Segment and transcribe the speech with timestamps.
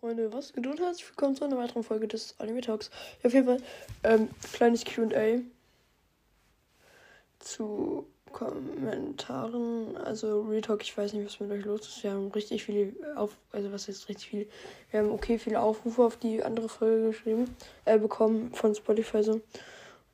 [0.00, 2.88] Freunde, was und herzlich willkommen zu einer weiteren Folge des Anime Talks.
[3.20, 3.60] Ja, auf jeden Fall,
[4.04, 5.40] ähm, kleines QA
[7.40, 9.96] zu Kommentaren.
[9.96, 12.04] Also, Retalk, ich weiß nicht, was mit euch los ist.
[12.04, 14.48] Wir haben richtig viele auf, also was ist richtig viel?
[14.92, 19.40] Wir haben okay viele Aufrufe auf die andere Folge geschrieben, äh, bekommen von Spotify so.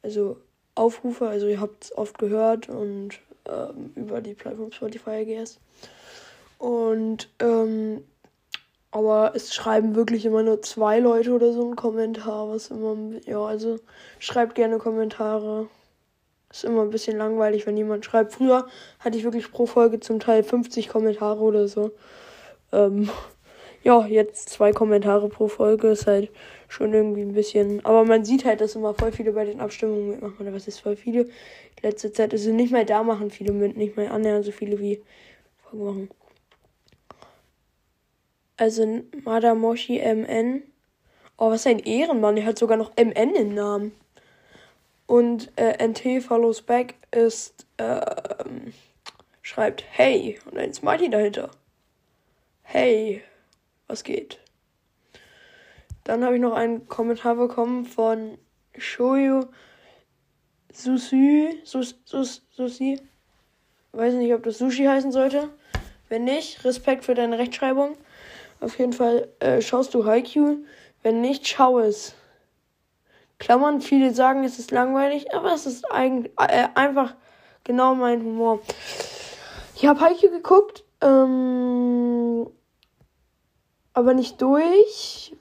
[0.00, 0.38] Also
[0.74, 5.60] Aufrufe, also ihr habt es oft gehört und ähm, über die Plattform Spotify, guess.
[6.58, 8.02] Und ähm,
[8.94, 12.96] aber es schreiben wirklich immer nur zwei Leute oder so einen Kommentar, was immer,
[13.26, 13.80] ja, also
[14.20, 15.68] schreibt gerne Kommentare.
[16.48, 18.34] Ist immer ein bisschen langweilig, wenn jemand schreibt.
[18.34, 18.68] Früher
[19.00, 21.90] hatte ich wirklich pro Folge zum Teil 50 Kommentare oder so.
[22.70, 23.10] Ähm,
[23.82, 26.30] ja, jetzt zwei Kommentare pro Folge ist halt
[26.68, 27.84] schon irgendwie ein bisschen.
[27.84, 30.36] Aber man sieht halt, dass immer voll viele bei den Abstimmungen mitmachen.
[30.38, 31.28] Oder was ist voll viele?
[31.82, 34.78] Letzte Zeit ist es nicht mehr da, machen viele mit, nicht mehr annähernd so viele
[34.78, 35.02] wie
[35.68, 36.10] vorgemacht.
[38.64, 40.62] Also Madamoshi MN.
[41.36, 42.36] Oh, was ein Ehrenmann.
[42.36, 43.92] Der hat sogar noch MN im Namen.
[45.06, 48.72] Und äh, NT Follows Back ist, ähm,
[49.42, 51.50] schreibt Hey und ein Smiley dahinter.
[52.62, 53.22] Hey,
[53.86, 54.40] was geht?
[56.04, 58.38] Dann habe ich noch einen Kommentar bekommen von
[58.78, 59.42] Shoyu
[60.72, 61.60] Sushi.
[61.64, 62.40] Sus, Sus.
[63.92, 65.50] Weiß nicht, ob das Sushi heißen sollte.
[66.08, 67.98] Wenn nicht, Respekt für deine Rechtschreibung.
[68.64, 70.64] Auf jeden Fall äh, schaust du Haikyuu.
[71.02, 72.14] Wenn nicht, schau es.
[73.38, 77.14] Klammern, viele sagen, es ist langweilig, aber es ist eigentlich äh, einfach
[77.62, 78.60] genau mein Humor.
[79.76, 82.46] Ich habe Haikyuu geguckt, ähm,
[83.92, 85.36] aber nicht durch,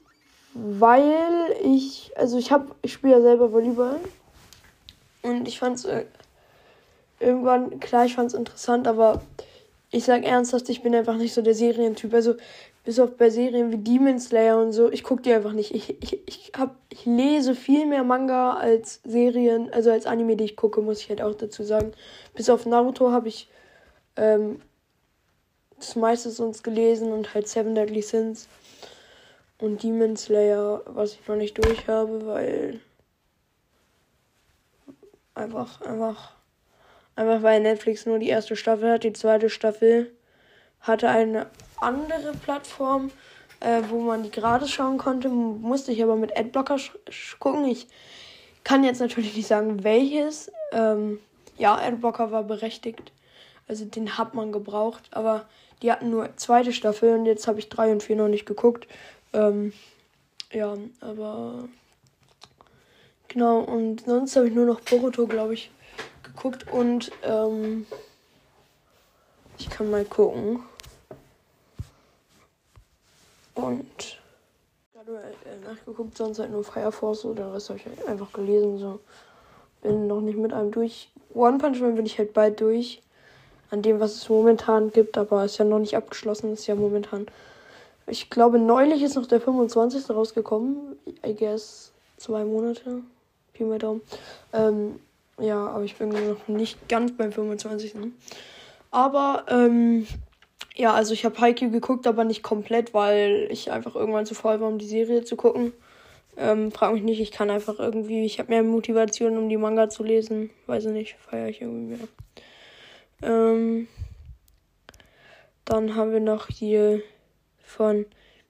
[0.52, 4.00] weil ich, also ich habe, ich spiele ja selber Volleyball
[5.22, 6.04] und ich fand es äh,
[7.20, 9.22] irgendwann, klar, ich fand es interessant, aber
[9.90, 12.12] ich sag ernsthaft, ich bin einfach nicht so der Serientyp.
[12.12, 12.34] Also
[12.84, 15.74] bis auf bei Serien wie Demon Slayer und so, ich gucke die einfach nicht.
[15.74, 20.44] Ich, ich, ich, hab, ich lese viel mehr Manga als Serien, also als Anime, die
[20.44, 21.92] ich gucke, muss ich halt auch dazu sagen.
[22.34, 23.48] Bis auf Naruto habe ich
[24.16, 24.60] ähm,
[25.78, 28.48] das meiste sonst gelesen und halt Seven Deadly Sins
[29.58, 32.80] und Demon Slayer, was ich noch nicht durch habe, weil
[35.34, 36.34] einfach, einfach,
[37.16, 40.12] einfach weil Netflix nur die erste Staffel hat, die zweite Staffel
[40.80, 41.46] hatte eine
[41.84, 43.10] andere Plattform,
[43.60, 45.28] äh, wo man die gratis schauen konnte.
[45.28, 46.78] Musste ich aber mit Adblocker
[47.38, 47.66] gucken.
[47.66, 47.86] Ich
[48.64, 50.50] kann jetzt natürlich nicht sagen, welches.
[50.72, 51.18] Ähm,
[51.56, 53.12] ja, Adblocker war berechtigt.
[53.68, 55.04] Also den hat man gebraucht.
[55.12, 55.46] Aber
[55.82, 58.86] die hatten nur zweite Staffel und jetzt habe ich drei und vier noch nicht geguckt.
[59.32, 59.72] Ähm,
[60.52, 61.68] ja, aber
[63.28, 63.58] genau.
[63.60, 65.70] Und sonst habe ich nur noch Boruto, glaube ich,
[66.22, 67.86] geguckt und ähm,
[69.58, 70.62] ich kann mal gucken.
[73.54, 74.18] Und
[74.92, 78.78] gerade äh, nachgeguckt, sonst halt nur Fire Force oder was habe ich halt einfach gelesen.
[78.78, 79.00] So.
[79.82, 81.10] Bin noch nicht mit einem durch.
[81.34, 83.02] One Punch Man bin ich halt bald durch.
[83.70, 87.26] An dem, was es momentan gibt, aber ist ja noch nicht abgeschlossen, ist ja momentan.
[88.06, 90.10] Ich glaube, neulich ist noch der 25.
[90.10, 90.96] rausgekommen.
[91.26, 93.02] I guess zwei Monate.
[93.52, 94.02] Pi mal Daumen.
[94.52, 95.00] Ähm,
[95.38, 97.94] ja, aber ich bin noch nicht ganz beim 25.
[98.90, 100.06] Aber, ähm,
[100.76, 104.60] ja, also ich habe Haikyuu geguckt, aber nicht komplett, weil ich einfach irgendwann zu faul
[104.60, 105.72] war, um die Serie zu gucken.
[106.36, 109.88] Ähm, frag mich nicht, ich kann einfach irgendwie, ich habe mehr Motivation, um die Manga
[109.88, 110.50] zu lesen.
[110.66, 112.08] Weiß ich nicht, feiere ich irgendwie mehr.
[113.22, 113.86] Ähm,
[115.64, 117.02] dann haben wir noch hier
[117.62, 118.04] von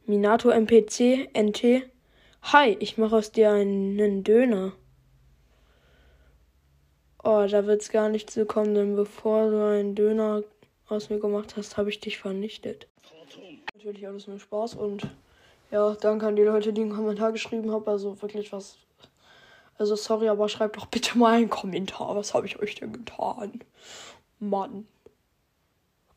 [0.06, 1.82] Minato MPC NT.
[2.42, 4.72] Hi, ich mache aus dir einen Döner.
[7.22, 10.42] Oh, da wird's gar nicht zu kommen, denn bevor du einen Döner
[10.88, 12.88] aus mir gemacht hast, habe ich dich vernichtet.
[13.74, 15.08] Natürlich alles nur Spaß und
[15.70, 17.86] ja, danke an die Leute, die einen Kommentar geschrieben haben.
[17.86, 18.78] Also wirklich was.
[19.76, 22.14] Also sorry, aber schreibt doch bitte mal einen Kommentar.
[22.14, 23.60] Was habe ich euch denn getan?
[24.38, 24.86] Mann.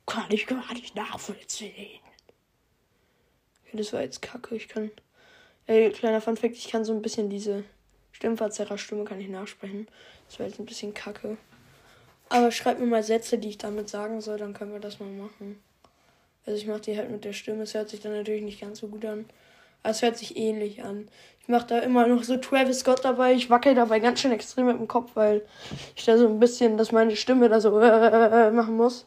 [0.06, 2.00] Kann ich gar nicht nachvollziehen.
[3.66, 4.56] Okay, das war jetzt kacke.
[4.56, 4.92] Ich kann.
[5.66, 7.66] Ey, kleiner Funfact, ich kann so ein bisschen diese
[8.14, 9.88] Stimmverzerrer-Stimme kann ich nachsprechen.
[10.28, 11.38] Das war jetzt ein bisschen kacke.
[12.30, 15.10] Aber schreibt mir mal Sätze, die ich damit sagen soll, dann können wir das mal
[15.10, 15.62] machen.
[16.46, 17.64] Also ich mache die halt mit der Stimme.
[17.64, 19.26] Es hört sich dann natürlich nicht ganz so gut an.
[19.84, 21.08] Aber es hört sich ähnlich an.
[21.42, 23.34] Ich mache da immer noch so Travis Scott dabei.
[23.34, 25.46] Ich wackel dabei ganz schön extrem mit dem Kopf, weil
[25.96, 29.06] ich da so ein bisschen, dass meine Stimme da so äh, machen muss.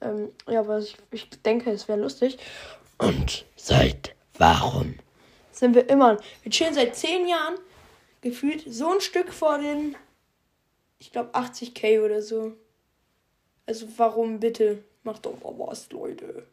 [0.00, 2.38] Ähm, ja, aber ich, ich denke, es wäre lustig.
[2.98, 4.94] Und seit warum
[5.52, 6.18] sind wir immer.
[6.42, 7.54] Wir chillen seit zehn Jahren
[8.22, 9.96] gefühlt so ein Stück vor den
[10.98, 12.56] ich glaube 80k oder so.
[13.66, 14.82] Also warum bitte?
[15.02, 16.46] Macht doch mal was, Leute.